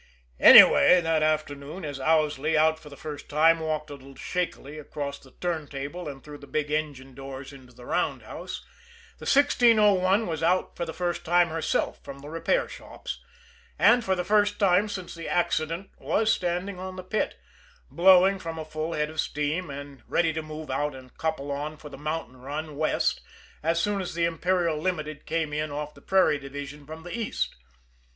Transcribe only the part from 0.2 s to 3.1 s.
Anyway, that afternoon, as Owsley, out for the